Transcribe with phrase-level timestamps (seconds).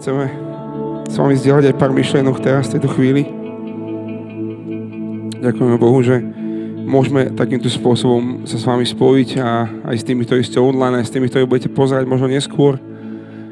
[0.00, 0.24] Chceme
[1.08, 3.22] s vami zdieľať aj pár myšlienok teraz v tejto chvíli.
[5.44, 6.18] Ďakujeme Bohu, že
[6.84, 11.06] môžeme takýmto spôsobom sa s vami spojiť a aj s tými, ktorí ste online, aj
[11.08, 12.80] s tými, ktorí budete pozerať možno neskôr.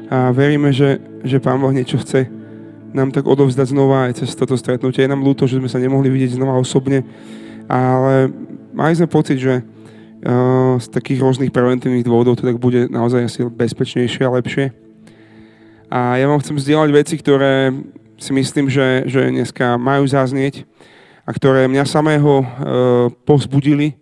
[0.09, 2.29] A veríme, že, že Pán Boh niečo chce
[2.93, 5.01] nám tak odovzdať znova aj cez toto stretnutie.
[5.01, 7.01] Je nám ľúto, že sme sa nemohli vidieť znova osobne,
[7.65, 8.29] ale
[8.69, 13.49] mali sme pocit, že uh, z takých rôznych preventívnych dôvodov to tak bude naozaj asi
[13.49, 14.82] bezpečnejšie a lepšie.
[15.93, 17.69] A ja vám chcem zdieľať veci, ktoré
[18.17, 20.65] si myslím, že, že dneska majú zaznieť
[21.21, 22.45] a ktoré mňa samého e,
[23.21, 23.93] povzbudili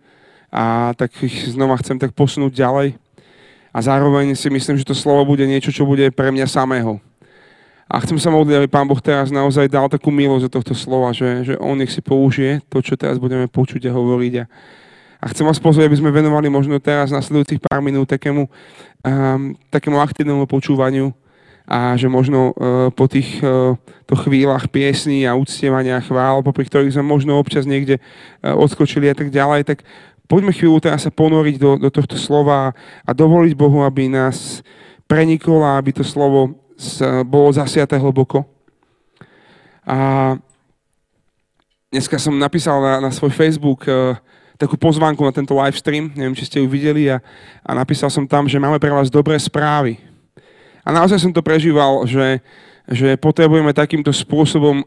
[0.48, 2.96] a tak ich znova chcem tak posunúť ďalej.
[3.76, 7.04] A zároveň si myslím, že to slovo bude niečo, čo bude pre mňa samého.
[7.92, 11.12] A chcem sa modliť, aby Pán Boh teraz naozaj dal takú milosť do tohto slova,
[11.12, 14.34] že, že On nech si použije to, čo teraz budeme počuť a hovoriť.
[14.40, 14.44] A,
[15.20, 20.00] a chcem vás pozrieť, aby sme venovali možno teraz nasledujúcich pár minút takému, um, takému
[20.00, 21.12] aktívnemu počúvaniu
[21.72, 23.80] a že možno uh, po týchto
[24.12, 28.04] uh, chvíľach piesní a uctievania chvál, popri ktorých sme možno občas niekde
[28.44, 29.88] uh, odskočili a tak ďalej, tak
[30.28, 32.76] poďme chvíľu teraz sa ponoriť do, do tohto slova
[33.08, 34.60] a dovoliť Bohu, aby nás
[35.08, 36.60] prenikol a aby to slovo
[37.28, 38.42] bolo zasiaté hlboko.
[39.86, 40.34] A
[41.94, 43.86] dneska som napísal na, na svoj Facebook
[44.58, 47.22] takú pozvánku na tento live stream, neviem, či ste ju videli, a,
[47.66, 50.11] a napísal som tam, že máme pre vás dobré správy.
[50.82, 52.42] A naozaj som to prežíval, že,
[52.90, 54.82] že potrebujeme takýmto spôsobom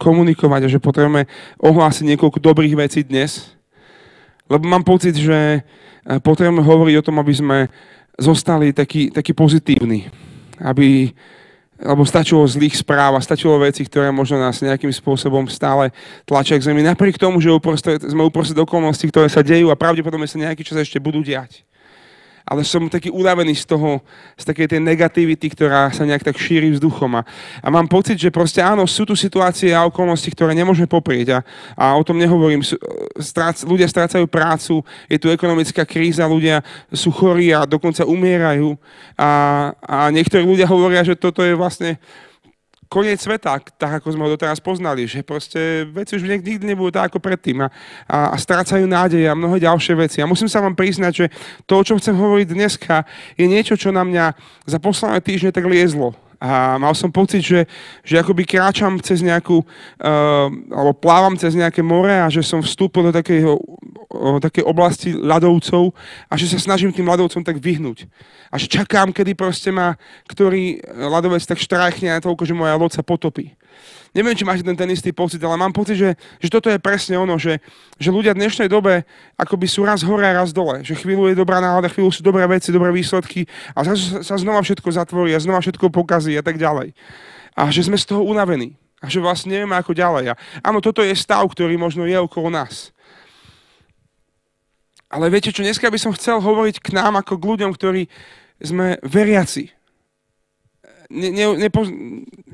[0.00, 1.28] komunikovať a že potrebujeme
[1.60, 3.52] ohlásiť niekoľko dobrých vecí dnes.
[4.48, 5.60] Lebo mám pocit, že
[6.24, 7.58] potrebujeme hovoriť o tom, aby sme
[8.16, 10.08] zostali takí, takí pozitívni.
[10.56, 11.12] Aby,
[11.76, 15.92] lebo stačilo zlých správ a stačilo veci, ktoré možno nás nejakým spôsobom stále
[16.24, 16.80] tlačia k zemi.
[16.80, 20.80] Napriek tomu, že uprostred, sme uprostred okolností, ktoré sa dejú a pravdepodobne sa nejaký čas
[20.80, 21.67] ešte budú diať
[22.48, 24.00] ale som taký unavený z toho,
[24.40, 27.20] z takej tej negativity, ktorá sa nejak tak šíri vzduchom.
[27.20, 27.22] A,
[27.60, 31.36] a mám pocit, že proste áno, sú tu situácie a okolnosti, ktoré nemôžeme poprieť.
[31.36, 31.38] A,
[31.76, 32.64] a o tom nehovorím.
[33.20, 34.80] Strác, ľudia strácajú prácu,
[35.12, 38.80] je tu ekonomická kríza, ľudia sú chorí a dokonca umierajú.
[39.20, 39.30] A,
[39.84, 42.00] a niektorí ľudia hovoria, že toto je vlastne
[42.88, 47.12] koniec sveta, tak ako sme ho doteraz poznali, že proste veci už nikdy nebudú tak
[47.12, 47.68] ako predtým a,
[48.08, 50.18] a, a strácajú nádej a mnohé ďalšie veci.
[50.24, 51.26] A musím sa vám priznať, že
[51.68, 53.04] to, o čom chcem hovoriť dneska,
[53.36, 54.32] je niečo, čo na mňa
[54.64, 56.16] za posledné týždne tak liezlo.
[56.38, 57.66] A mal som pocit, že,
[58.06, 63.10] že akoby kráčam cez nejakú, uh, alebo plávam cez nejaké more a že som vstúpil
[63.10, 65.90] do takého, uh, takej oblasti ľadovcov
[66.30, 68.06] a že sa snažím tým ľadovcom tak vyhnúť.
[68.48, 69.98] A že čakám, kedy proste ma
[70.30, 73.58] ktorý ľadovec tak štrajchne na toľko, že moja loď sa potopí.
[74.16, 76.10] Neviem, či máte ten, ten istý pocit, ale mám pocit, že,
[76.42, 77.60] že toto je presne ono, že,
[78.00, 79.04] že ľudia v dnešnej dobe
[79.36, 80.80] akoby sú raz hore a raz dole.
[80.82, 83.46] Že chvíľu je dobrá nálada, chvíľu sú dobré veci, dobré výsledky
[83.76, 86.96] a zrazu sa znova všetko zatvorí a znova všetko pokazí a tak ďalej.
[87.54, 88.74] A že sme z toho unavení.
[88.98, 90.34] A že vlastne nevieme ako ďalej.
[90.34, 92.90] A áno, toto je stav, ktorý možno je okolo nás.
[95.08, 98.10] Ale viete čo, dneska by som chcel hovoriť k nám ako k ľuďom, ktorí
[98.58, 99.77] sme veriaci
[101.08, 101.84] ne, ne, nepo,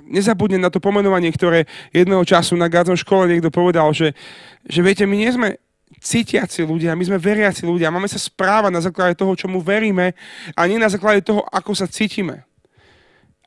[0.06, 4.15] nezabudnem na to pomenovanie, ktoré jedného času na gádzom škole niekto povedal, že,
[4.66, 5.48] že viete, my nie sme
[5.98, 7.94] cítiaci ľudia, my sme veriaci ľudia.
[7.94, 10.12] Máme sa správať na základe toho, čomu veríme
[10.54, 12.44] a nie na základe toho, ako sa cítime.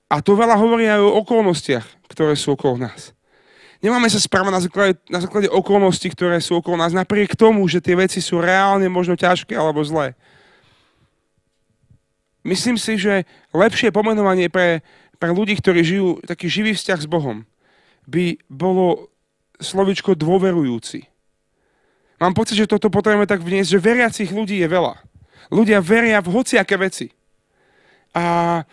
[0.07, 3.11] A to veľa hovorí aj o okolnostiach, ktoré sú okolo nás.
[3.77, 7.77] Nemáme sa správať na základe, na základe okolností, ktoré sú okolo nás, napriek tomu, že
[7.77, 10.17] tie veci sú reálne možno ťažké alebo zlé.
[12.47, 14.79] Myslím si, že lepšie pomenovanie pre,
[15.19, 17.43] pre ľudí, ktorí žijú taký živý vzťah s Bohom,
[18.07, 19.11] by bolo
[19.59, 21.03] slovičko dôverujúci.
[22.23, 24.95] Mám pocit, že toto potrebujeme tak vniesť, že veriacich ľudí je veľa.
[25.51, 27.11] Ľudia veria v hociaké veci.
[28.15, 28.63] A,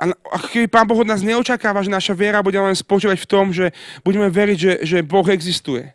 [0.00, 3.28] a, a keby Pán Boh od nás neočakáva, že naša viera bude len spočívať v
[3.28, 5.92] tom, že budeme veriť, že, že Boh existuje.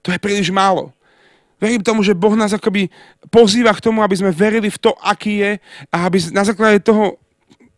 [0.00, 0.96] To je príliš málo.
[1.60, 2.88] Verím tomu, že Boh nás akoby
[3.28, 5.52] pozýva k tomu, aby sme verili v to, aký je
[5.92, 7.20] a aby na základe toho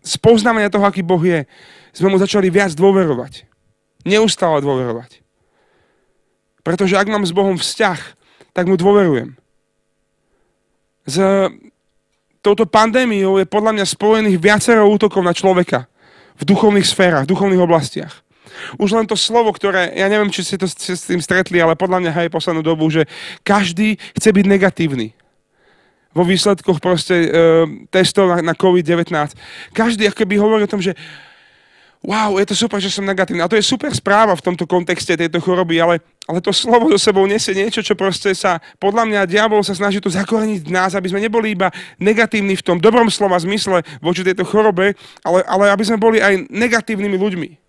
[0.02, 1.44] spoznávania toho, aký Boh je,
[1.90, 3.46] sme mu začali viac dôverovať.
[4.06, 5.22] Neustále dôverovať.
[6.62, 7.98] Pretože ak mám s Bohom vzťah,
[8.54, 9.34] tak mu dôverujem.
[11.02, 11.18] S
[12.42, 15.90] touto pandémiou je podľa mňa spojených viacero útokov na človeka
[16.38, 18.22] v duchovných sférach, v duchovných oblastiach.
[18.76, 22.02] Už len to slovo, ktoré, ja neviem, či ste to s tým stretli, ale podľa
[22.02, 23.08] mňa aj poslednú dobu, že
[23.42, 25.12] každý chce byť negatívny
[26.12, 27.28] vo výsledkoch proste e,
[27.88, 29.08] testov na, na COVID-19.
[29.72, 30.92] Každý akoby hovorí o tom, že
[32.02, 33.40] wow, je to super, že som negatívny.
[33.40, 36.98] A to je super správa v tomto kontexte tejto choroby, ale, ale to slovo so
[36.98, 40.92] sebou nesie niečo, čo proste sa, podľa mňa, diabol sa snaží to zakoreniť v nás,
[40.98, 41.70] aby sme neboli iba
[42.02, 46.50] negatívni v tom dobrom slova zmysle voči tejto chorobe, ale, ale aby sme boli aj
[46.50, 47.61] negatívnymi ľuďmi.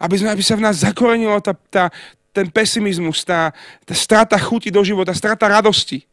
[0.00, 1.84] Aby, sme, aby sa v nás zakorenila tá, tá,
[2.32, 3.52] ten pesimizmus, tá,
[3.84, 6.08] tá strata chuti do života, strata radosti.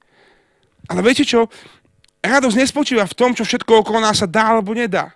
[0.92, 1.48] Ale viete čo?
[2.20, 5.16] Radosť nespočíva v tom, čo všetko okolo nás sa dá alebo nedá.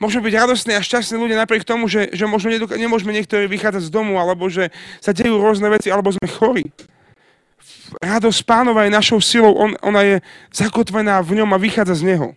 [0.00, 3.88] Môžeme byť radostní a šťastní ľudia napriek tomu, že, že možno nedok- nemôžeme niektorí vychádzať
[3.88, 6.66] z domu, alebo že sa dejú rôzne veci, alebo sme chorí.
[8.02, 10.16] Radosť pánova je našou silou, on, ona je
[10.50, 12.28] zakotvená v ňom a vychádza z neho.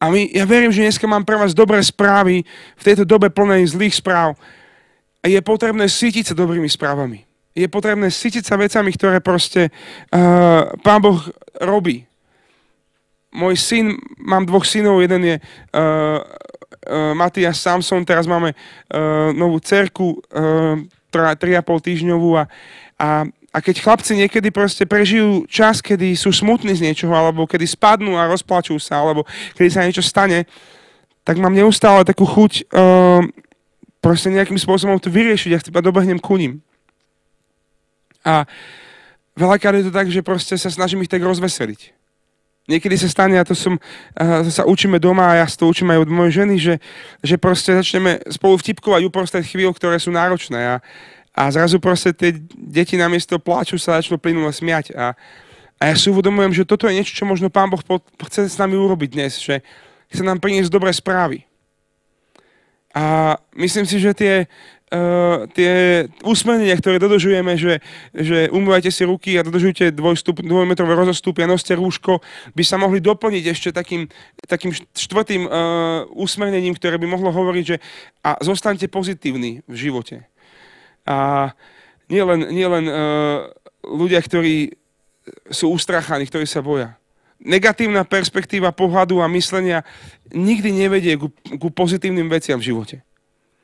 [0.00, 2.42] A my, ja verím, že dneska mám pre vás dobré správy
[2.76, 4.32] v tejto dobe plnej zlých správ.
[5.20, 7.28] A je potrebné sítiť sa dobrými správami.
[7.52, 11.20] Je potrebné sítiť sa vecami, ktoré proste uh, Pán Boh
[11.60, 12.08] robí
[13.30, 19.62] môj syn, mám dvoch synov, jeden je uh, uh, Matias Samson, teraz máme uh, novú
[19.62, 20.78] cerku, uh,
[21.10, 22.44] 3,5 týždňovú a,
[22.98, 27.66] a, a keď chlapci niekedy proste prežijú čas, kedy sú smutní z niečoho, alebo kedy
[27.66, 29.26] spadnú a rozplačú sa, alebo
[29.58, 30.46] kedy sa niečo stane,
[31.26, 33.26] tak mám neustále takú chuť uh,
[33.98, 36.62] proste nejakým spôsobom to vyriešiť a ja dobehnem ku ním.
[38.22, 38.46] A
[39.34, 41.90] veľakrát je to tak, že proste sa snažím ich tak rozveseliť.
[42.70, 43.82] Niekedy sa stane, a to, som,
[44.14, 46.74] a to sa učíme doma a ja to učím aj od mojej ženy, že,
[47.18, 50.84] že proste začneme spolu vtipkovať uprostred chvíľ, ktoré sú náročné a,
[51.34, 55.14] a zrazu proste tie deti namiesto pláču sa začnú plynulo smiať a,
[55.78, 57.80] a ja si uvedomujem, že toto je niečo, čo možno Pán Boh
[58.26, 59.62] chce s nami urobiť dnes, že
[60.10, 61.46] chce nám priniesť dobré správy.
[62.90, 64.34] A myslím si, že tie,
[64.90, 67.78] uh, tie úsmernenia, ktoré dodržujeme, že,
[68.10, 72.18] že umývajte si ruky a dodržujte dvojstup, dvojmetrové rozostupy a noste rúško,
[72.58, 74.10] by sa mohli doplniť ešte takým,
[74.50, 75.50] takým štvrtým uh,
[76.18, 77.78] úsmernením, ktoré by mohlo hovoriť, že
[78.26, 80.26] a zostaňte pozitívni v živote.
[81.06, 81.50] A
[82.10, 83.48] nie len, nie len uh,
[83.86, 84.74] ľudia, ktorí
[85.50, 86.98] sú ustrachaní, ktorí sa boja.
[87.40, 89.86] Negatívna perspektíva pohľadu a myslenia
[90.28, 92.96] nikdy nevedie ku, ku pozitívnym veciam v živote.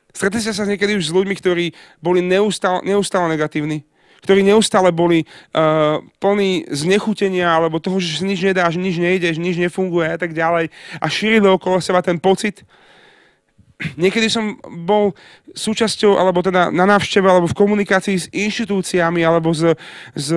[0.09, 1.65] Stretli ste sa niekedy už s ľuďmi, ktorí
[2.01, 3.85] boli neustále, neustále negatívni?
[4.17, 9.29] ktorí neustále boli uh, plní znechutenia alebo toho, že si nič nedá, že nič nejde,
[9.29, 12.65] že nič nefunguje a tak ďalej a šírili okolo seba ten pocit.
[13.77, 15.13] Niekedy som bol
[15.53, 19.69] súčasťou, alebo teda na návšteve, alebo v komunikácii s inštitúciami, alebo s,
[20.17, 20.27] s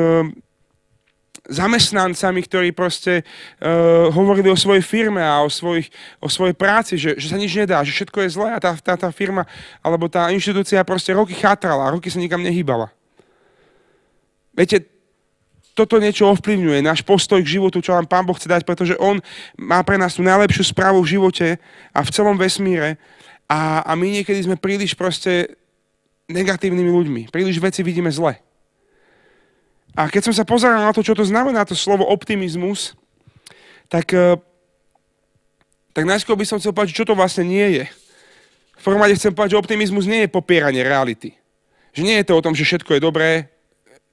[1.49, 5.91] zamestnancami, ktorí proste uh, hovorili o svojej firme a o, svojich,
[6.21, 8.95] o svojej práci, že, že sa nič nedá, že všetko je zlé a tá, tá,
[8.95, 9.49] tá firma
[9.83, 12.95] alebo tá inštitúcia proste roky chátrala roky sa nikam nehýbala.
[14.55, 14.87] Viete,
[15.75, 19.17] toto niečo ovplyvňuje, náš postoj k životu, čo nám Pán Boh chce dať, pretože On
[19.57, 21.49] má pre nás tú najlepšiu správu v živote
[21.95, 23.01] a v celom vesmíre
[23.51, 25.59] a, a my niekedy sme príliš proste
[26.31, 27.23] negatívnymi ľuďmi.
[27.35, 28.39] Príliš veci vidíme zle.
[29.99, 32.95] A keď som sa pozeral na to, čo to znamená to slovo optimizmus,
[33.91, 34.39] tak, eh,
[35.91, 37.85] tak najskôr by som chcel povedať, čo to vlastne nie je.
[38.79, 41.35] V prvom rade chcem povedať, že optimizmus nie je popieranie reality.
[41.91, 43.51] Že nie je to o tom, že všetko je dobré,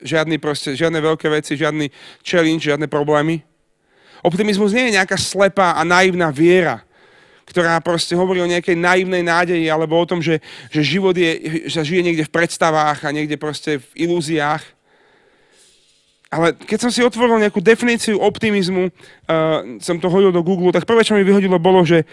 [0.01, 1.93] žiadny proste, žiadne veľké veci, žiadny
[2.25, 3.45] challenge, žiadne problémy.
[4.25, 6.86] Optimizmus nie je nejaká slepá a naivná viera,
[7.47, 11.79] ktorá proste hovorí o nejakej naivnej nádeji alebo o tom, že, že život je, že
[11.79, 14.61] žije niekde v predstavách a niekde proste v ilúziách.
[16.27, 20.83] Ale keď som si otvoril nejakú definíciu optimizmu, uh, som to hodil do Google, tak
[20.83, 22.03] prvé, čo mi vyhodilo, bolo, že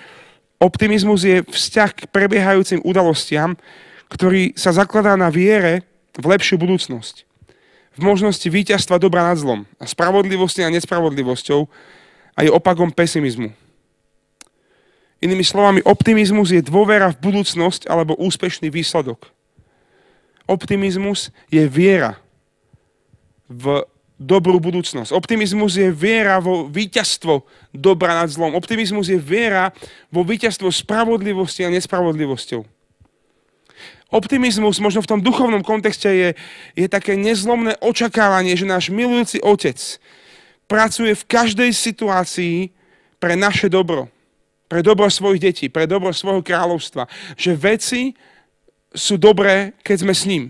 [0.63, 3.59] optimizmus je vzťah k prebiehajúcim udalostiam,
[4.07, 5.83] ktorý sa zakladá na viere
[6.15, 7.27] v lepšiu budúcnosť.
[7.99, 11.67] V možnosti víťazstva dobra nad zlom a spravodlivosti a nespravodlivosťou
[12.39, 13.64] a je opakom pesimizmu.
[15.25, 19.33] Inými slovami, optimizmus je dôvera v budúcnosť alebo úspešný výsledok.
[20.45, 22.21] Optimizmus je viera
[23.49, 23.89] v
[24.21, 25.17] dobrú budúcnosť.
[25.17, 27.41] Optimizmus je viera vo víťazstvo
[27.73, 28.53] dobra nad zlom.
[28.53, 29.73] Optimizmus je viera
[30.13, 32.61] vo víťazstvo spravodlivosti a nespravodlivosťou.
[34.13, 36.29] Optimizmus možno v tom duchovnom kontexte je,
[36.77, 39.81] je také nezlomné očakávanie, že náš milujúci otec
[40.69, 42.71] pracuje v každej situácii
[43.19, 44.14] pre naše dobro.
[44.65, 47.05] Pre dobro svojich detí, pre dobro svojho kráľovstva.
[47.37, 48.03] Že veci
[48.95, 50.45] sú dobré, keď sme s ním.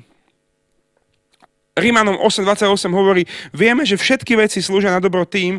[1.75, 5.59] Rímanom 8.28 hovorí, vieme, že všetky veci slúžia na dobro tým,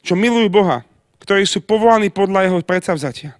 [0.00, 0.88] čo milujú Boha,
[1.20, 3.36] ktorí sú povolaní podľa jeho predsavzatia.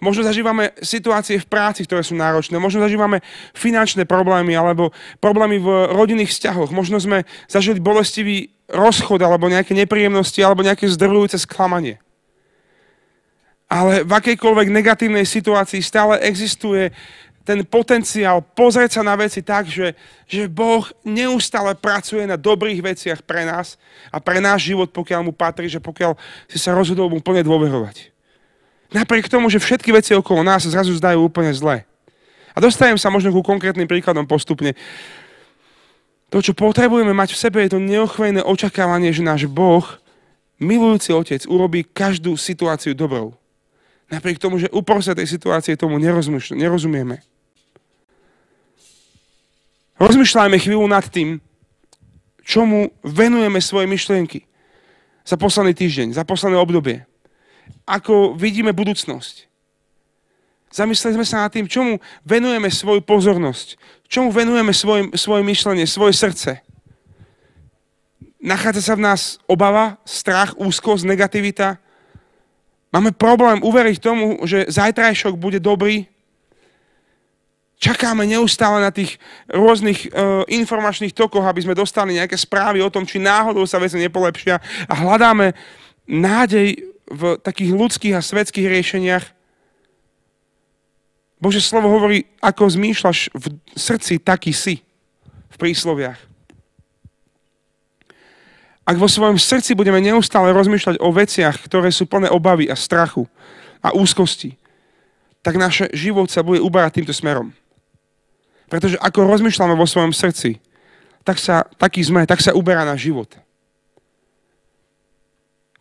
[0.00, 2.56] Možno zažívame situácie v práci, ktoré sú náročné.
[2.56, 3.20] Možno zažívame
[3.52, 6.72] finančné problémy alebo problémy v rodinných vzťahoch.
[6.72, 12.00] Možno sme zažili bolestivý rozchod alebo nejaké nepríjemnosti alebo nejaké zdrvujúce sklamanie.
[13.70, 16.90] Ale v akejkoľvek negatívnej situácii stále existuje
[17.46, 19.96] ten potenciál pozrieť sa na veci tak, že,
[20.28, 23.80] že Boh neustále pracuje na dobrých veciach pre nás
[24.12, 26.14] a pre náš život, pokiaľ mu patrí, že pokiaľ
[26.46, 28.12] si sa rozhodol mu plne dôverovať.
[28.90, 31.86] Napriek tomu, že všetky veci okolo nás sa zrazu zdajú úplne zlé.
[32.54, 34.74] A dostajem sa možno ku konkrétnym príkladom postupne.
[36.30, 39.86] To, čo potrebujeme mať v sebe, je to neochvejné očakávanie, že náš Boh,
[40.62, 43.39] milujúci Otec, urobí každú situáciu dobrou.
[44.10, 47.22] Napriek tomu, že uprostred tej situácie tomu nerozumieme.
[50.02, 51.38] Rozmýšľajme chvíľu nad tým,
[52.42, 54.50] čomu venujeme svoje myšlienky
[55.22, 57.06] za posledný týždeň, za posledné obdobie.
[57.86, 59.46] Ako vidíme budúcnosť.
[60.70, 63.78] Zamysleli sme sa nad tým, čomu venujeme svoju pozornosť,
[64.10, 66.62] čomu venujeme svoj, svoje myšlenie, svoje srdce.
[68.40, 71.76] Nachádza sa v nás obava, strach, úzkosť, negativita,
[72.90, 76.10] Máme problém uveriť tomu, že zajtrajšok bude dobrý.
[77.80, 79.16] Čakáme neustále na tých
[79.48, 83.96] rôznych uh, informačných tokoch, aby sme dostali nejaké správy o tom, či náhodou sa veci
[83.96, 85.56] nepolepšia a hľadáme
[86.04, 89.24] nádej v takých ľudských a svetských riešeniach.
[91.40, 94.84] Bože slovo hovorí, ako zmýšľaš v srdci, taký si
[95.48, 96.29] v prísloviach.
[98.90, 103.22] Ak vo svojom srdci budeme neustále rozmýšľať o veciach, ktoré sú plné obavy a strachu
[103.78, 104.58] a úzkosti,
[105.46, 107.54] tak náš život sa bude uberať týmto smerom.
[108.66, 110.58] Pretože ako rozmýšľame vo svojom srdci,
[111.22, 113.30] tak sa, taký sme, tak sa uberá náš život.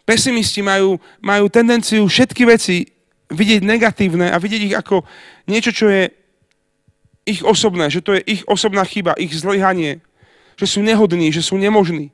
[0.06, 2.94] Pesimisti majú, majú tendenciu všetky veci
[3.34, 5.02] vidieť negatívne a vidieť ich ako
[5.50, 6.14] niečo, čo je
[7.26, 9.98] ich osobné, že to je ich osobná chyba, ich zlyhanie,
[10.62, 12.14] že sú nehodní, že sú nemožní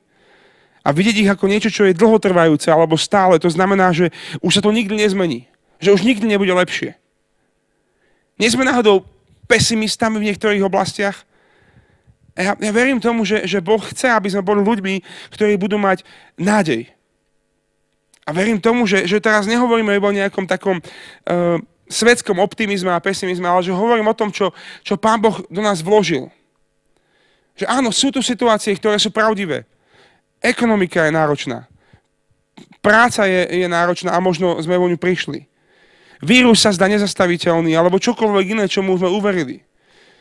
[0.86, 4.62] a vidieť ich ako niečo, čo je dlhotrvajúce alebo stále, to znamená, že už sa
[4.62, 5.50] to nikdy nezmení.
[5.82, 6.94] Že už nikdy nebude lepšie.
[8.38, 9.02] Nie sme náhodou
[9.50, 11.26] pesimistami v niektorých oblastiach?
[12.38, 15.02] Ja, ja verím tomu, že, že Boh chce, aby sme boli ľuďmi,
[15.34, 16.06] ktorí budú mať
[16.38, 16.86] nádej.
[18.22, 21.58] A verím tomu, že, že teraz nehovoríme iba o nejakom takom uh,
[21.90, 24.54] svetskom optimizme a pesimizme, ale že hovorím o tom, čo,
[24.86, 26.30] čo Pán Boh do nás vložil.
[27.58, 29.66] Že áno, sú tu situácie, ktoré sú pravdivé.
[30.46, 31.66] Ekonomika je náročná.
[32.78, 35.50] Práca je, je náročná a možno sme vo ňu prišli.
[36.22, 39.66] Vírus sa zdá nezastaviteľný, alebo čokoľvek iné, čomu sme uverili.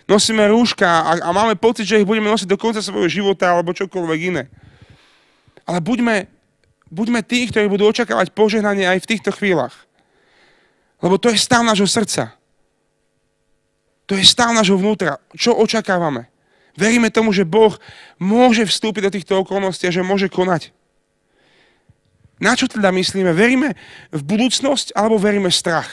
[0.10, 3.72] Nosíme rúška a, a máme pocit, že ich budeme nosiť do konca svojho života, alebo
[3.72, 4.44] čokoľvek iné.
[5.66, 6.30] Ale buďme,
[6.90, 9.74] buďme tí, ktorí budú očakávať požehnanie aj v týchto chvíľach.
[11.06, 12.34] Lebo to je stav nášho srdca.
[14.06, 15.18] To je stav nášho vnútra.
[15.34, 16.30] Čo očakávame?
[16.76, 17.80] Veríme tomu, že Boh
[18.20, 20.76] môže vstúpiť do týchto okolností a že môže konať.
[22.36, 23.32] Na čo teda myslíme?
[23.32, 23.80] Veríme
[24.12, 25.88] v budúcnosť alebo veríme v strach?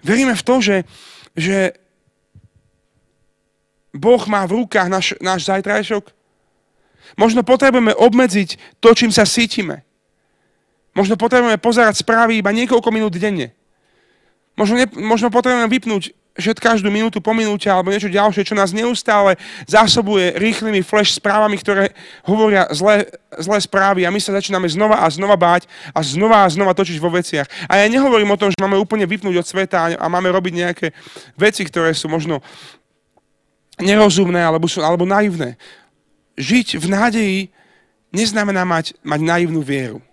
[0.00, 0.76] Veríme v to, že,
[1.36, 1.76] že
[3.92, 6.08] Boh má v rukách náš, náš zajtrajšok?
[7.20, 9.84] Možno potrebujeme obmedziť to, čím sa cítime.
[10.96, 13.52] Možno potrebujeme pozerať správy iba niekoľko minút denne.
[14.56, 18.76] Možno, ne, možno potrebujeme vypnúť že každú minútu po minúte alebo niečo ďalšie, čo nás
[18.76, 21.96] neustále zásobuje rýchlymi flash správami, ktoré
[22.28, 23.08] hovoria zlé,
[23.40, 25.64] zlé správy a my sa začíname znova a znova báť
[25.96, 27.48] a znova a znova točiť vo veciach.
[27.66, 30.86] A ja nehovorím o tom, že máme úplne vypnúť od sveta a máme robiť nejaké
[31.40, 32.44] veci, ktoré sú možno
[33.80, 35.56] nerozumné alebo, sú, alebo naivné.
[36.36, 37.40] Žiť v nádeji
[38.12, 40.04] neznamená mať, mať naivnú vieru.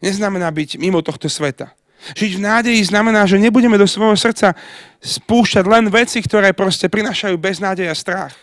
[0.00, 1.72] Neznamená byť mimo tohto sveta.
[2.12, 4.52] Žiť v nádeji znamená, že nebudeme do svojho srdca
[5.00, 8.36] spúšťať len veci, ktoré proste prinášajú beznádej a strach.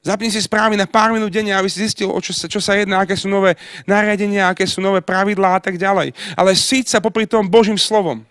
[0.00, 2.72] Zapni si správy na pár minút denne, aby si zistil, o čo sa, čo sa
[2.72, 3.54] jedná, aké sú nové
[3.84, 6.16] nariadenia, aké sú nové pravidlá a tak ďalej.
[6.34, 8.24] Ale síť sa popri tom Božím slovom.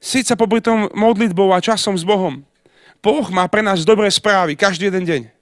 [0.00, 2.40] Síť sa popri tom modlitbou a časom s Bohom.
[3.04, 5.37] Boh má pre nás dobré správy každý jeden deň.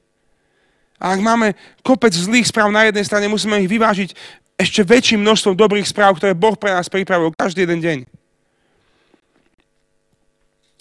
[0.97, 1.53] A ak máme
[1.85, 4.11] kopec zlých správ na jednej strane, musíme ich vyvážiť
[4.57, 7.99] ešte väčším množstvom dobrých správ, ktoré Boh pre nás pripravil každý jeden deň.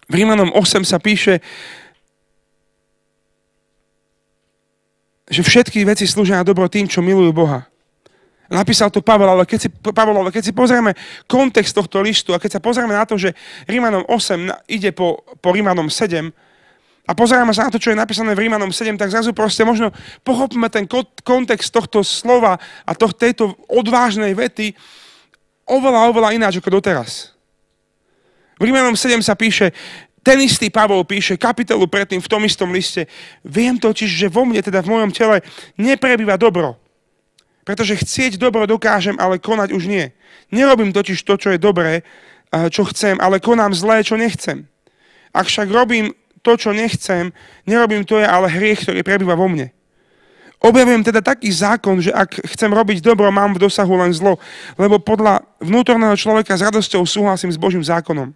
[0.06, 1.44] V Rímanom 8 sa píše,
[5.26, 7.66] že všetky veci slúžia na dobro tým, čo milujú Boha.
[8.46, 10.94] Napísal to Pavel, ale keď si, Pavel, ale keď si pozrieme
[11.26, 13.34] kontext tohto listu a keď sa pozrieme na to, že
[13.66, 16.30] Rímanom 8 ide po, po Rímanom 7,
[17.06, 19.94] a pozeráme sa na to, čo je napísané v Rímanom 7, tak zrazu proste možno
[20.26, 20.90] pochopíme ten
[21.22, 24.74] kontext tohto slova a to, tejto odvážnej vety
[25.70, 27.38] oveľa, oveľa ináč ako doteraz.
[28.58, 29.70] V Rímanom 7 sa píše,
[30.26, 33.06] ten istý Pavol píše kapitolu predtým v tom istom liste,
[33.46, 35.46] viem totiž, že vo mne, teda v mojom tele,
[35.78, 36.82] neprebýva dobro.
[37.62, 40.10] Pretože chcieť dobro dokážem, ale konať už nie.
[40.50, 42.02] Nerobím totiž to, čo je dobré,
[42.74, 44.66] čo chcem, ale konám zlé, čo nechcem.
[45.30, 46.14] Ak však robím
[46.46, 47.34] to, čo nechcem,
[47.66, 49.74] nerobím to je ale hriech, ktorý prebýva vo mne.
[50.62, 54.38] Objavujem teda taký zákon, že ak chcem robiť dobro, mám v dosahu len zlo,
[54.78, 58.34] lebo podľa vnútorného človeka s radosťou súhlasím s Božím zákonom.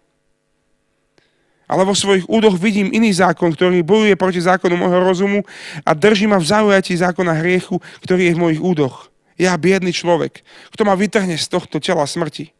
[1.70, 5.40] Ale vo svojich údoch vidím iný zákon, ktorý bojuje proti zákonu môjho rozumu
[5.86, 9.14] a drží ma v zaujatí zákona hriechu, ktorý je v mojich údoch.
[9.38, 10.42] Ja, biedný človek,
[10.74, 12.52] kto ma vytrhne z tohto tela smrti.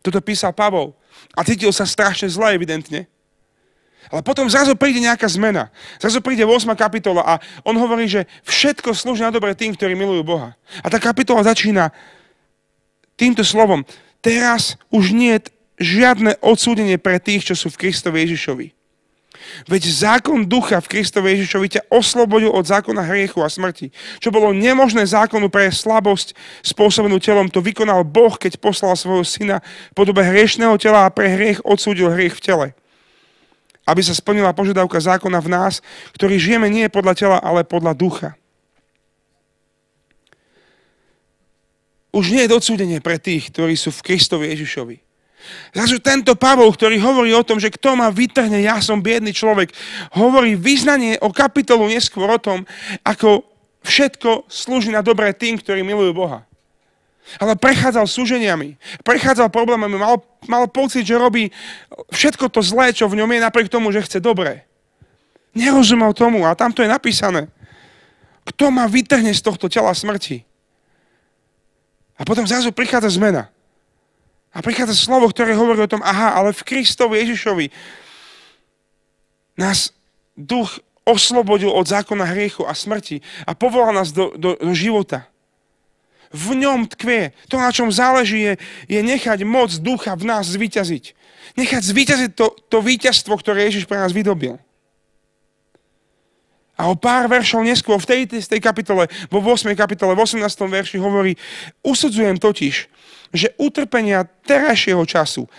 [0.00, 0.96] Toto písal Pavol
[1.36, 3.06] a cítil sa strašne zle, evidentne.
[4.08, 5.68] Ale potom zrazu príde nejaká zmena.
[6.00, 6.72] Zrazu príde 8.
[6.72, 7.34] kapitola a
[7.64, 10.56] on hovorí, že všetko slúži na dobre tým, ktorí milujú Boha.
[10.80, 11.92] A tá kapitola začína
[13.20, 13.84] týmto slovom.
[14.24, 18.74] Teraz už nie je žiadne odsúdenie pre tých, čo sú v Kristovi Ježišovi.
[19.70, 23.94] Veď zákon ducha v Kristovi Ježišovi ťa oslobodil od zákona hriechu a smrti.
[24.18, 26.34] Čo bolo nemožné zákonu pre slabosť
[26.66, 29.56] spôsobenú telom, to vykonal Boh, keď poslal svojho syna
[29.94, 32.66] v podobe hriešného tela a pre hriech odsúdil hriech v tele
[33.88, 35.80] aby sa splnila požiadavka zákona v nás,
[36.12, 38.30] ktorý žijeme nie podľa tela, ale podľa ducha.
[42.12, 45.00] Už nie je dodsúdenie pre tých, ktorí sú v Kristovi Ježišovi.
[45.72, 49.72] Zrazu tento Pavol, ktorý hovorí o tom, že kto ma vytrhne, ja som biedný človek,
[50.12, 52.68] hovorí význanie o kapitolu neskôr o tom,
[53.06, 53.46] ako
[53.86, 56.47] všetko slúži na dobré tým, ktorí milujú Boha
[57.36, 61.52] ale prechádzal súženiami, prechádzal problémami, mal, mal pocit, že robí
[62.08, 64.64] všetko to zlé, čo v ňom je, napriek tomu, že chce dobré.
[65.52, 67.52] Nerozumel tomu a tam to je napísané.
[68.48, 70.48] Kto ma vytrhne z tohto tela smrti?
[72.16, 73.52] A potom zrazu prichádza zmena.
[74.48, 77.68] A prichádza slovo, ktoré hovorí o tom, aha, ale v Kristovi Ježišovi
[79.60, 79.92] nás
[80.32, 85.28] duch oslobodil od zákona hriechu a smrti a povolal nás do, do, do života
[86.32, 87.32] v ňom tkvie.
[87.48, 88.54] To, na čom záleží, je,
[88.88, 91.16] je nechať moc ducha v nás zvíťaziť.
[91.56, 94.60] Nechať zvíťaziť to, to víťazstvo, ktoré Ježiš pre nás vydobil.
[96.78, 99.66] A o pár veršov neskôr v tej, tej kapitole, vo 8.
[99.74, 100.46] kapitole, v 18.
[100.46, 101.34] verši hovorí,
[101.82, 102.86] usudzujem totiž,
[103.34, 105.50] že utrpenia terajšieho času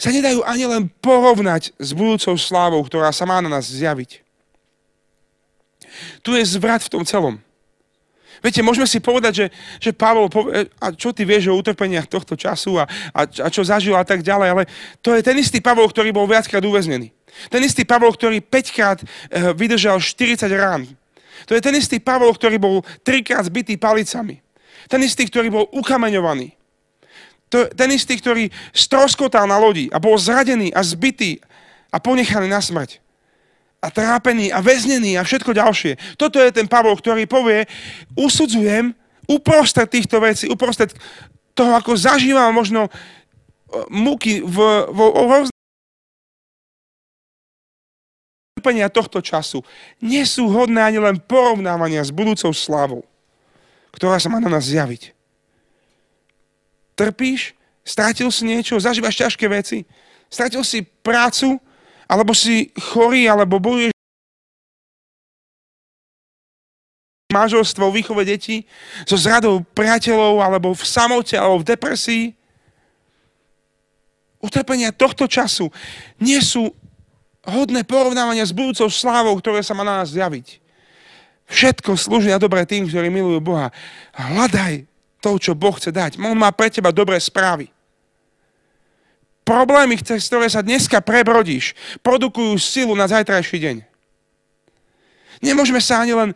[0.00, 4.24] sa nedajú ani len porovnať s budúcou slávou, ktorá sa má na nás zjaviť.
[6.24, 7.36] Tu je zvrat v tom celom.
[8.42, 9.46] Viete, môžeme si povedať, že,
[9.78, 13.62] že Pavol, povie, a čo ty vieš o utrpeniach tohto času a, a, a čo
[13.62, 14.62] zažil a tak ďalej, ale
[14.98, 17.14] to je ten istý Pavol, ktorý bol viackrát uväznený.
[17.46, 19.06] Ten istý Pavol, ktorý 5 krát e,
[19.54, 20.82] vydržal 40 rán.
[21.46, 24.42] To je ten istý Pavol, ktorý bol trikrát zbitý palicami.
[24.90, 26.58] Ten istý, ktorý bol ukameňovaný.
[27.54, 31.38] To, ten istý, ktorý stroskotal na lodi a bol zradený a zbitý
[31.94, 33.02] a ponechaný na smrť
[33.82, 36.14] a trápený a väznený a všetko ďalšie.
[36.14, 37.66] Toto je ten Pavol, ktorý povie,
[38.14, 38.94] usudzujem
[39.26, 40.94] uprostred týchto vecí, uprostred
[41.58, 42.90] toho, ako zažívam možno e,
[43.90, 44.98] muky v, v,
[48.62, 49.66] v tohto času
[49.98, 53.02] nie sú hodné ani len porovnávania s budúcou slávou,
[53.90, 55.10] ktorá sa má na nás zjaviť.
[56.94, 57.58] Trpíš?
[57.82, 58.78] Strátil si niečo?
[58.78, 59.82] Zažívaš ťažké veci?
[60.30, 61.58] Strátil si prácu?
[62.06, 63.92] Alebo si chorý, alebo bojuješ
[67.32, 68.68] manželstvo, výchove detí,
[69.08, 72.24] so zradou priateľov, alebo v samote, alebo v depresii.
[74.42, 75.72] Utrpenia tohto času
[76.20, 76.76] nie sú
[77.46, 80.60] hodné porovnávania s budúcou slávou, ktoré sa má na nás zjaviť.
[81.48, 83.72] Všetko slúži na dobré tým, ktorí milujú Boha.
[84.14, 84.86] Hľadaj
[85.22, 86.18] to, čo Boh chce dať.
[86.20, 87.70] On má pre teba dobré správy
[89.42, 93.76] problémy, cez ktoré sa dneska prebrodíš, produkujú silu na zajtrajší deň.
[95.42, 96.30] Nemôžeme sa ani len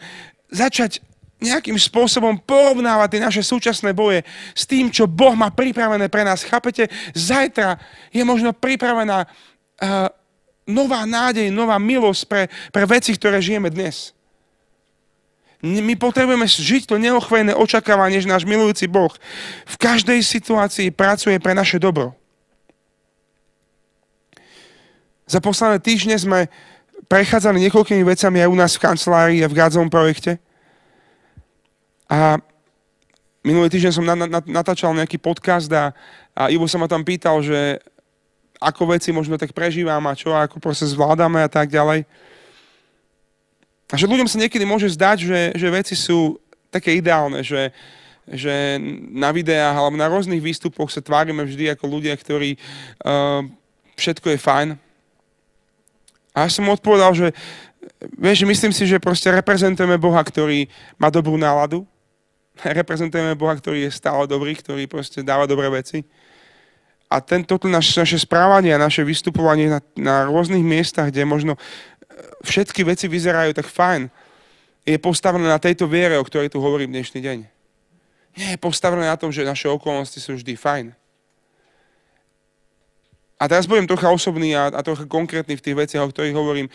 [0.51, 0.99] začať
[1.37, 4.25] nejakým spôsobom porovnávať tie naše súčasné boje
[4.57, 6.42] s tým, čo Boh má pripravené pre nás.
[6.42, 6.88] Chápete?
[7.12, 7.77] Zajtra
[8.09, 10.09] je možno pripravená uh,
[10.64, 12.42] nová nádej, nová milosť pre,
[12.73, 14.16] pre veci, ktoré žijeme dnes.
[15.61, 19.12] My potrebujeme žiť to neochvejné očakávanie, že náš milujúci Boh
[19.64, 22.16] v každej situácii pracuje pre naše dobro.
[25.26, 26.46] Za posledné týždne sme
[27.10, 30.38] prechádzali niekoľkými vecami aj u nás v kancelárii a v Gázovom projekte.
[32.06, 32.38] A
[33.42, 34.06] minulý týždeň som
[34.46, 35.90] natáčal nejaký podcast a,
[36.30, 37.82] a Ivo sa ma tam pýtal, že
[38.62, 42.06] ako veci možno tak prežívam a čo, ako proste zvládame a tak ďalej.
[43.90, 46.38] A že ľuďom sa niekedy môže zdať, že, že veci sú
[46.70, 47.74] také ideálne, že,
[48.30, 48.78] že
[49.10, 52.54] na videách alebo na rôznych výstupoch sa tvárime vždy ako ľudia, ktorí
[53.02, 53.42] uh,
[53.98, 54.68] všetko je fajn,
[56.37, 57.33] a ja som mu odpovedal, že
[58.20, 60.68] vieš, myslím si, že proste reprezentujeme Boha, ktorý
[61.01, 61.88] má dobrú náladu,
[62.61, 66.05] reprezentujeme Boha, ktorý je stále dobrý, ktorý proste dáva dobré veci.
[67.09, 71.61] A tento naše, naše správanie a naše vystupovanie na, na rôznych miestach, kde možno e,
[72.44, 74.12] všetky veci vyzerajú tak fajn,
[74.85, 77.38] je postavené na tejto viere, o ktorej tu hovorím dnešný deň.
[78.37, 80.87] Nie je postavené na tom, že naše okolnosti sú vždy fajn.
[83.37, 86.68] A teraz budem trocha osobný a, a trocha konkrétny v tých veciach, o ktorých hovorím.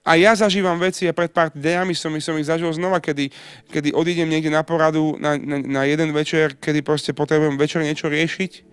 [0.00, 3.28] A ja zažívam veci a pred pár dňami som, som ich zažil znova, kedy,
[3.68, 8.08] kedy odídem niekde na poradu na, na, na jeden večer, kedy proste potrebujem večer niečo
[8.08, 8.70] riešiť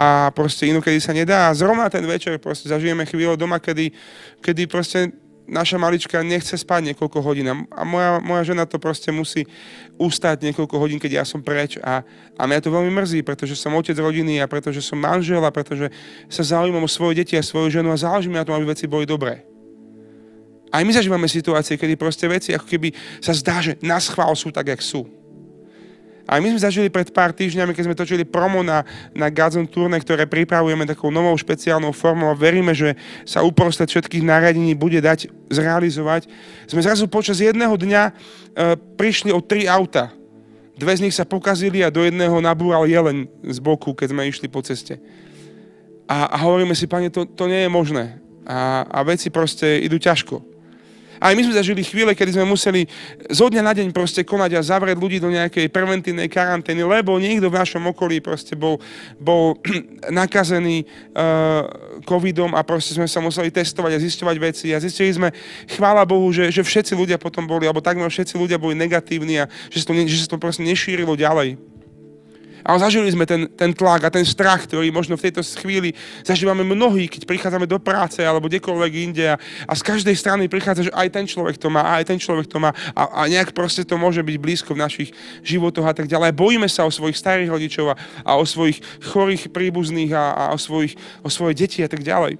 [0.00, 1.52] a proste inokedy sa nedá.
[1.52, 3.92] A zrovna ten večer proste zažijeme chvíľu doma, kedy,
[4.40, 5.12] kedy proste
[5.50, 9.50] naša malička nechce spať niekoľko hodín a moja, moja žena to proste musí
[9.98, 12.06] ustať niekoľko hodín, keď ja som preč a,
[12.38, 15.90] a mňa to veľmi mrzí, pretože som otec rodiny a pretože som manžel a pretože
[16.30, 18.86] sa zaujímam o svoje deti a svoju ženu a záleží mi na tom, aby veci
[18.86, 19.42] boli dobré.
[20.70, 24.54] Aj my zažívame situácie, kedy proste veci ako keby sa zdá, že na schvál sú
[24.54, 25.19] tak, jak sú.
[26.30, 29.98] A my sme zažili pred pár týždňami, keď sme točili promo na, na Gazon turné,
[29.98, 32.94] ktoré pripravujeme takou novou špeciálnou formou a veríme, že
[33.26, 36.30] sa uprostred všetkých nariadení bude dať zrealizovať.
[36.70, 38.12] Sme zrazu počas jedného dňa e,
[38.94, 40.14] prišli o tri auta.
[40.78, 44.46] Dve z nich sa pokazili a do jedného nabúral jelen z boku, keď sme išli
[44.46, 45.02] po ceste.
[46.06, 48.22] A, a hovoríme si, pane, to, to nie je možné.
[48.46, 50.49] A, a veci proste idú ťažko.
[51.20, 52.88] Aj my sme zažili chvíle, kedy sme museli
[53.28, 57.52] zo dňa na deň proste konať a zavrieť ľudí do nejakej preventívnej karantény, lebo niekto
[57.52, 58.80] v našom okolí proste bol,
[59.20, 59.60] bol
[60.08, 61.68] nakazený uh,
[62.08, 65.28] covidom a proste sme sa museli testovať a zisťovať veci a zistili sme,
[65.68, 69.52] chvála Bohu, že, že všetci ľudia potom boli, alebo takmer všetci ľudia boli negatívni a
[69.68, 71.79] že sa to, že sa to proste nešírilo ďalej.
[72.64, 76.64] Ale zažili sme ten, ten tlak a ten strach, ktorý možno v tejto chvíli zažívame
[76.64, 80.92] mnohí, keď prichádzame do práce alebo kdekoľvek inde a, a z každej strany prichádza, že
[80.92, 83.96] aj ten človek to má, aj ten človek to má a, a nejak proste to
[83.96, 86.36] môže byť blízko v našich životoch a tak ďalej.
[86.36, 87.94] Bojíme sa o svojich starých rodičov a,
[88.24, 92.36] a o svojich chorých príbuzných a, a o, svojich, o svoje deti a tak ďalej.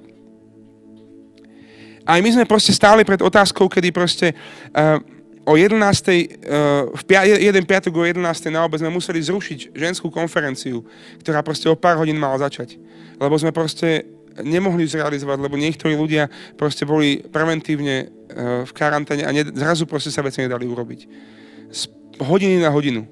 [2.11, 4.35] A my sme proste stáli pred otázkou, kedy proste
[4.75, 4.99] uh,
[5.47, 5.77] o 11.
[6.13, 6.27] Eh,
[6.93, 8.51] v pia, jeden piatok o 11.
[8.53, 10.85] na obec sme museli zrušiť ženskú konferenciu,
[11.25, 12.77] ktorá proste o pár hodín mala začať.
[13.21, 14.05] Lebo sme proste
[14.41, 20.25] nemohli zrealizovať, lebo niektorí ľudia proste boli preventívne eh, v karanténe a zrazu proste sa
[20.25, 21.01] veci nedali urobiť.
[21.71, 21.83] Z
[22.21, 23.09] hodiny na hodinu.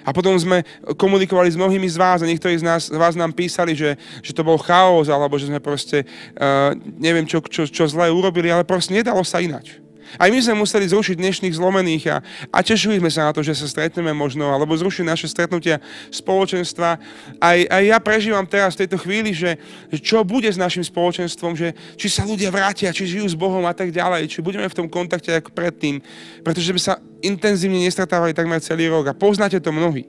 [0.00, 0.64] A potom sme
[0.96, 4.32] komunikovali s mnohými z vás a niektorí z, nás, z vás nám písali, že, že
[4.32, 6.08] to bol chaos alebo že sme proste
[6.40, 9.76] uh, neviem čo, čo, čo zle urobili, ale proste nedalo sa inač.
[10.18, 12.16] Aj my sme museli zrušiť dnešných zlomených a,
[12.50, 15.78] a tešili sme sa na to, že sa stretneme možno, alebo zrušiť naše stretnutia
[16.10, 16.98] spoločenstva.
[17.38, 19.60] Aj, aj ja prežívam teraz v tejto chvíli, že,
[20.02, 23.74] čo bude s našim spoločenstvom, že či sa ľudia vrátia, či žijú s Bohom a
[23.76, 26.02] tak ďalej, či budeme v tom kontakte ako predtým,
[26.42, 30.08] pretože sme sa intenzívne nestratávali takmer celý rok a poznáte to mnohí.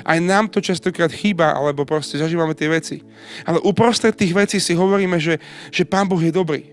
[0.00, 3.04] Aj nám to častokrát chýba, alebo proste zažívame tie veci.
[3.44, 5.36] Ale uprostred tých vecí si hovoríme, že,
[5.68, 6.72] že Pán Boh je dobrý.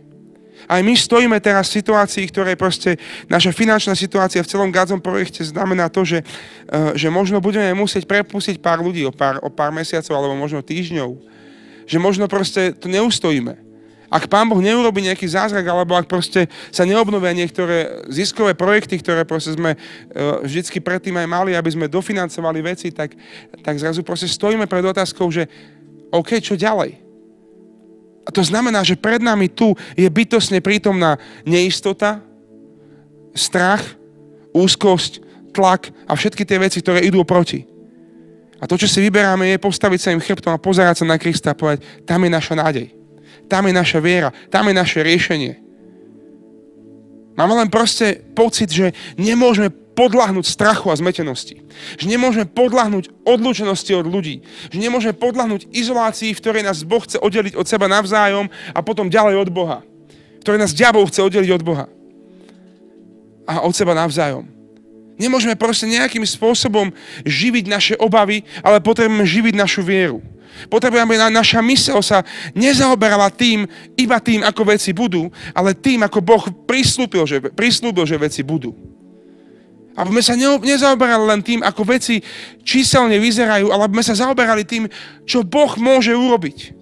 [0.69, 5.41] Aj my stojíme teraz v situácii, ktoré proste naša finančná situácia v celom Gazom projekte
[5.41, 9.73] znamená to, že, uh, že možno budeme musieť prepustiť pár ľudí o pár, o pár
[9.73, 11.17] mesiacov alebo možno týždňov.
[11.89, 13.57] Že možno proste to neustojíme.
[14.13, 19.25] Ak Pán Boh neurobi nejaký zázrak, alebo ak proste sa neobnovia niektoré ziskové projekty, ktoré
[19.25, 23.17] proste sme uh, vždycky predtým aj mali, aby sme dofinancovali veci, tak,
[23.65, 25.49] tak zrazu proste stojíme pred otázkou, že
[26.13, 27.08] OK, čo ďalej?
[28.29, 31.17] A to znamená, že pred nami tu je bytosne prítomná
[31.49, 32.21] neistota,
[33.33, 33.81] strach,
[34.53, 37.65] úzkosť, tlak a všetky tie veci, ktoré idú proti.
[38.61, 41.55] A to, čo si vyberáme, je postaviť sa im chrbtom a pozerať sa na Krista
[41.55, 42.87] a povedať, tam je naša nádej.
[43.49, 44.29] Tam je naša viera.
[44.53, 45.57] Tam je naše riešenie.
[47.33, 51.59] Máme len proste pocit, že nemôžeme podľahnúť strachu a zmetenosti.
[51.99, 54.39] Že nemôžeme podľahnúť odlúčenosti od ľudí.
[54.71, 59.11] Že nemôžeme podľahnúť izolácii, v ktorej nás Boh chce oddeliť od seba navzájom a potom
[59.11, 59.83] ďalej od Boha.
[60.39, 61.85] V nás diabol chce oddeliť od Boha.
[63.43, 64.47] A od seba navzájom.
[65.19, 66.95] Nemôžeme proste nejakým spôsobom
[67.27, 70.23] živiť naše obavy, ale potrebujeme živiť našu vieru.
[70.71, 72.23] Potrebujeme, aby naša mysel sa
[72.55, 73.67] nezaoberala tým,
[73.99, 78.73] iba tým, ako veci budú, ale tým, ako Boh prislúbil, že, prislúbil, že veci budú.
[79.99, 82.23] Aby sme sa nezaoberali len tým, ako veci
[82.63, 84.87] číselne vyzerajú, ale aby sme sa zaoberali tým,
[85.27, 86.79] čo Boh môže urobiť.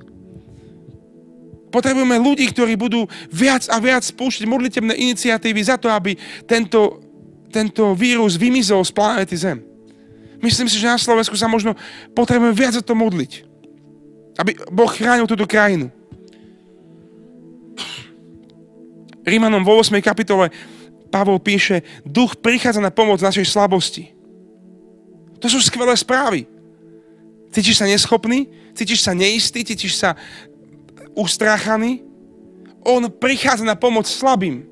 [1.73, 6.13] Potrebujeme ľudí, ktorí budú viac a viac spúšťať modlitebné iniciatívy za to, aby
[6.45, 7.01] tento,
[7.49, 9.65] tento vírus vymizol z planéty Zem.
[10.37, 11.73] Myslím si, že na Slovensku sa možno
[12.13, 13.31] potrebujeme viac za to modliť.
[14.37, 15.89] Aby Boh chránil túto krajinu.
[19.25, 19.97] Rímanom vo 8.
[20.05, 20.53] kapitole
[21.07, 24.11] Pavol píše, duch prichádza na pomoc našej slabosti.
[25.39, 26.45] To sú skvelé správy.
[27.53, 28.51] Cítiš sa neschopný?
[28.75, 29.63] Cítiš sa neistý?
[29.63, 30.19] Cítiš sa
[31.15, 32.03] ustráchaný?
[32.85, 34.67] On prichádza na pomoc slabým.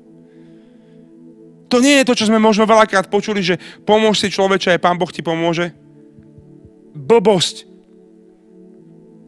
[1.66, 4.94] To nie je to, čo sme možno veľakrát počuli, že pomôž si človeče, aj Pán
[4.94, 5.74] Boh ti pomôže.
[6.94, 7.66] Blbosť.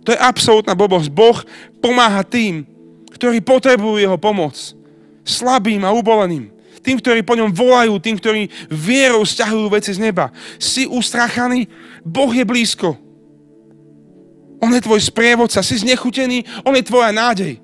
[0.07, 1.11] To je absolútna blbosť.
[1.11, 1.37] Boh
[1.83, 2.65] pomáha tým,
[3.13, 4.55] ktorí potrebujú jeho pomoc.
[5.27, 6.49] Slabým a uboleným.
[6.81, 10.31] Tým, ktorí po ňom volajú, tým, ktorí vierou stiahujú veci z neba.
[10.57, 11.67] Si ustrachaný,
[12.07, 12.95] Boh je blízko.
[14.59, 17.63] On je tvoj sprievodca, si znechutený, on je tvoja nádej.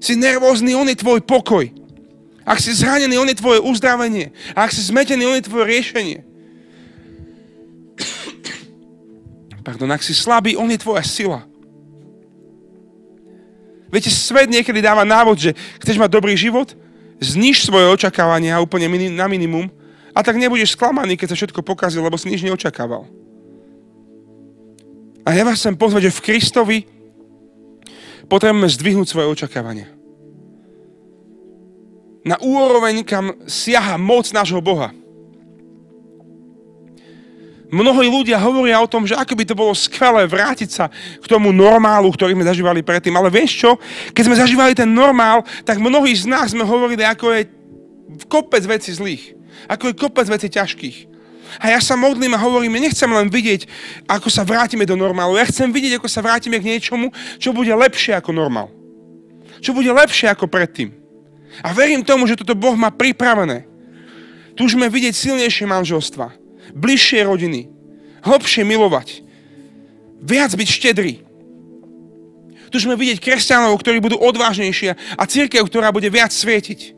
[0.00, 1.68] Si nervózny, on je tvoj pokoj.
[2.46, 4.30] Ak si zranený, on je tvoje uzdravenie.
[4.54, 6.18] A ak si zmetený, on je tvoje riešenie.
[9.66, 11.42] Pardon, ak si slabý, on je tvoja sila.
[13.90, 15.50] Viete, svet niekedy dáva návod, že
[15.82, 16.70] chceš mať dobrý život,
[17.20, 19.68] zniž svoje očakávania úplne na minimum
[20.16, 23.04] a tak nebudeš sklamaný, keď sa všetko pokazí, lebo si nič neočakával.
[25.26, 26.78] A ja vás chcem pozvať, že v Kristovi
[28.30, 29.90] potrebujeme zdvihnúť svoje očakávania.
[32.26, 34.90] Na úroveň, kam siaha moc nášho Boha.
[37.66, 40.86] Mnohí ľudia hovoria o tom, že ako by to bolo skvelé vrátiť sa
[41.18, 43.10] k tomu normálu, ktorý sme zažívali predtým.
[43.18, 43.70] Ale vieš čo?
[44.14, 47.42] Keď sme zažívali ten normál, tak mnohí z nás sme hovorili, ako je
[48.30, 49.34] kopec veci zlých.
[49.66, 51.18] Ako je kopec veci ťažkých.
[51.58, 53.66] A ja sa modlím a hovorím, ja nechcem len vidieť,
[54.06, 55.34] ako sa vrátime do normálu.
[55.34, 57.10] Ja chcem vidieť, ako sa vrátime k niečomu,
[57.42, 58.70] čo bude lepšie ako normál.
[59.58, 60.94] Čo bude lepšie ako predtým.
[61.66, 63.66] A verím tomu, že toto Boh má pripravené.
[64.54, 66.45] Túžime vidieť silnejšie manželstva
[66.76, 67.72] bližšie rodiny,
[68.20, 69.24] hlbšie milovať,
[70.20, 71.24] viac byť štedrý.
[72.68, 76.92] Tu sme vidieť kresťanov, ktorí budú odvážnejšie a církev, ktorá bude viac svietiť.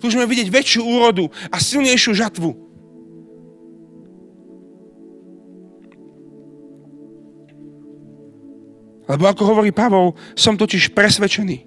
[0.00, 2.70] Tu sme vidieť väčšiu úrodu a silnejšiu žatvu.
[9.10, 11.66] Lebo ako hovorí Pavol, som totiž presvedčený,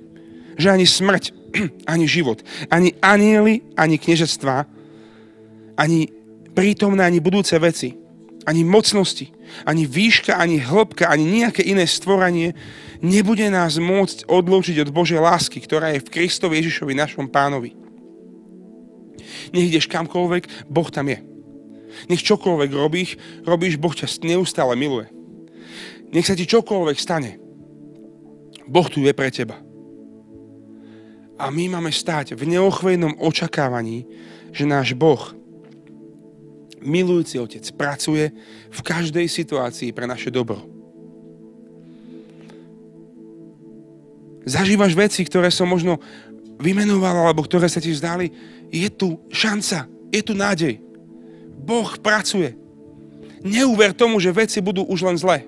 [0.55, 1.35] že ani smrť,
[1.93, 2.39] ani život,
[2.71, 4.63] ani anieli, ani kniežectvá,
[5.75, 6.22] ani
[6.53, 7.97] prítomné ani budúce veci,
[8.45, 9.33] ani mocnosti,
[9.65, 12.53] ani výška, ani hĺbka, ani nejaké iné stvoranie
[13.03, 17.75] nebude nás môcť odlúčiť od Božej lásky, ktorá je v Kristovi Ježišovi, našom pánovi.
[19.51, 21.19] Nech ideš kamkoľvek, Boh tam je.
[22.09, 25.07] Nech čokoľvek robíš, robíš, Boh ťa neustále miluje.
[26.13, 27.37] Nech sa ti čokoľvek stane.
[28.69, 29.59] Boh tu je pre teba.
[31.41, 34.05] A my máme stáť v neochvejnom očakávaní,
[34.53, 35.33] že náš Boh
[36.83, 38.29] milujúci otec pracuje
[38.69, 40.59] v každej situácii pre naše dobro.
[44.43, 46.03] Zažívaš veci, ktoré som možno
[46.59, 48.27] vymenoval, alebo ktoré sa ti zdali,
[48.67, 50.83] je tu šanca, je tu nádej.
[51.63, 52.51] Boh pracuje.
[53.43, 55.47] Neuver tomu, že veci budú už len zlé.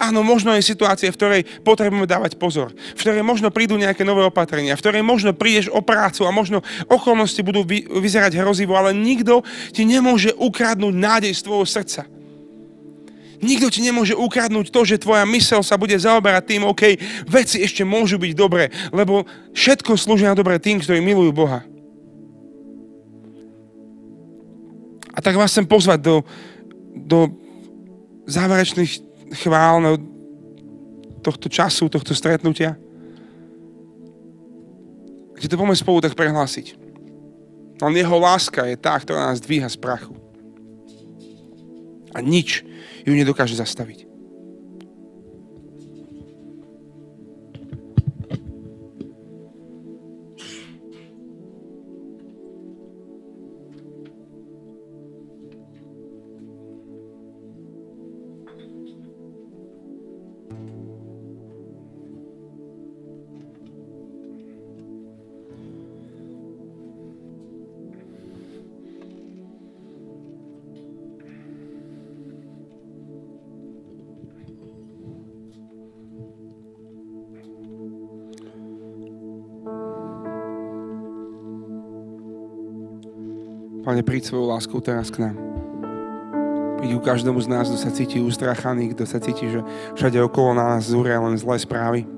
[0.00, 4.24] Áno, možno je situácia, v ktorej potrebujeme dávať pozor, v ktorej možno prídu nejaké nové
[4.24, 8.96] opatrenia, v ktorej možno prídeš o prácu a možno okolnosti budú vy, vyzerať hrozivo, ale
[8.96, 9.44] nikto
[9.76, 12.08] ti nemôže ukradnúť nádej z tvojho srdca.
[13.44, 16.96] Nikto ti nemôže ukradnúť to, že tvoja mysel sa bude zaoberať tým, OK,
[17.28, 21.60] veci ešte môžu byť dobré, lebo všetko slúži na dobré tým, ktorí milujú Boha.
[25.12, 26.16] A tak vás chcem pozvať do,
[26.96, 27.36] do
[28.24, 30.00] záverečných chválne
[31.22, 32.74] tohto času, tohto stretnutia.
[35.36, 36.76] Kde to poďme spolu tak prehlásiť.
[37.80, 40.12] Len jeho láska je tá, ktorá nás dvíha z prachu.
[42.12, 42.66] A nič
[43.06, 44.09] ju nedokáže zastaviť.
[84.00, 85.36] Pane, príď svojou láskou teraz k nám.
[86.80, 89.60] Príď ku každomu z nás, kto sa cíti ustrachaný, kto sa cíti, že
[89.92, 92.08] všade okolo nás zúria len zlé správy.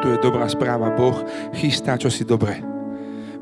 [0.00, 0.88] Tu je dobrá správa.
[0.96, 1.20] Boh
[1.60, 2.64] chystá čosi dobré.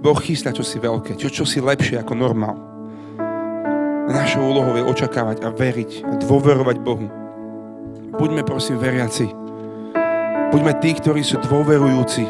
[0.03, 2.59] Boh chystá čosi veľké, čo, čosi lepšie ako normál.
[4.11, 7.07] Našou úlohou je očakávať a veriť a dôverovať Bohu.
[8.19, 9.31] Buďme prosím veriaci.
[10.51, 12.27] Buďme tí, ktorí sú dôverujúci.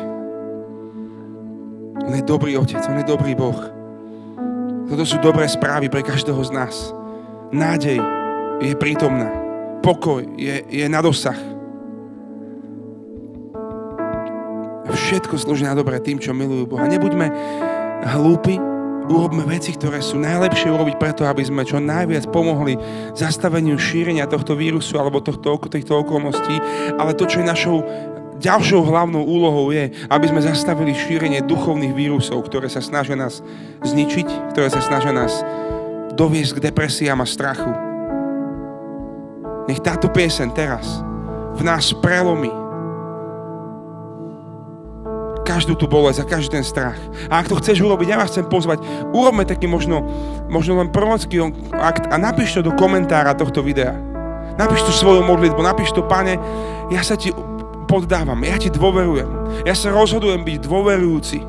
[2.05, 3.81] On je dobrý Otec, On je dobrý Boh.
[4.93, 6.93] Toto sú dobré správy pre každého z nás.
[7.49, 7.97] nádej
[8.61, 9.33] je prítomná.
[9.81, 11.41] Pokoj je, je na dosah.
[14.93, 16.85] Všetko slúži na dobré tým, čo milujú Boha.
[16.85, 17.25] Nebuďme
[18.05, 18.61] hlúpi,
[19.09, 22.77] urobme veci, ktoré sú najlepšie urobiť preto, aby sme čo najviac pomohli
[23.17, 26.61] zastaveniu šírenia tohto vírusu alebo tohto, týchto okolností,
[27.01, 27.81] ale to, čo je našou
[28.43, 33.39] ďalšou hlavnou úlohou je, aby sme zastavili šírenie duchovných vírusov, ktoré sa snažia nás
[33.87, 35.47] zničiť, ktoré sa snažia nás
[36.19, 37.73] doviesť k depresiám a strachu.
[39.71, 41.01] Nech táto piesen teraz
[41.55, 42.51] v nás prelomí
[45.43, 46.99] každú tú bolesť a každý ten strach.
[47.29, 50.03] A ak to chceš urobiť, ja vás chcem pozvať, urobme taký možno,
[50.49, 51.43] možno len prorocký
[51.75, 53.95] akt a napíš to do komentára tohto videa.
[54.57, 56.37] Napíš tu svoju modlitbu, napíš to, pane,
[56.93, 57.33] ja sa ti
[57.93, 59.29] poddávam, ja ti dôverujem.
[59.69, 61.45] Ja sa rozhodujem byť dôverujúci.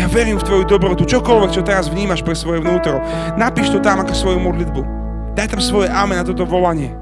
[0.00, 2.96] Ja verím v tvoju dobrotu, čokoľvek, čo teraz vnímaš pre svoje vnútro.
[3.36, 4.80] Napíš to tam ako svoju modlitbu.
[5.36, 6.96] Daj tam svoje amen na toto volanie.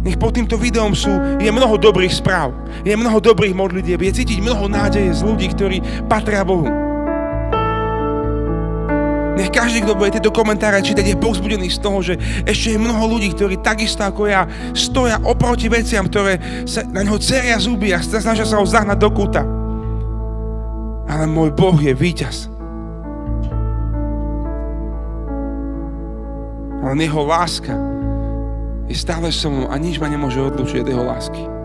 [0.00, 4.40] Nech pod týmto videom sú, je mnoho dobrých správ, je mnoho dobrých modlitieb, je cítiť
[4.40, 6.79] mnoho nádeje z ľudí, ktorí patria Bohu.
[9.40, 13.16] Nech každý, kto bude tieto komentáre čítať, je povzbudený z toho, že ešte je mnoho
[13.16, 14.44] ľudí, ktorí takisto ako ja
[14.76, 16.36] stoja oproti veciam, ktoré
[16.68, 19.40] sa na neho ceria zuby a snažia sa ho zahnať do kúta.
[21.08, 22.52] Ale môj Boh je víťaz.
[26.84, 27.72] Ale jeho láska
[28.92, 31.59] je stále so mnou a nič ma nemôže odlučiť od jeho lásky.